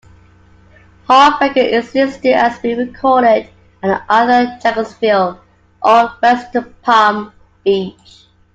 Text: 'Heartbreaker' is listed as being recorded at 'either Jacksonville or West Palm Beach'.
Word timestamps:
'Heartbreaker' 1.07 1.57
is 1.71 1.93
listed 1.93 2.33
as 2.33 2.57
being 2.57 2.79
recorded 2.79 3.47
at 3.83 4.01
'either 4.09 4.57
Jacksonville 4.59 5.39
or 5.79 6.11
West 6.23 6.55
Palm 6.81 7.31
Beach'. 7.63 8.25